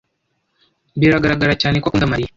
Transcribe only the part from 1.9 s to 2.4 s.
Mariya.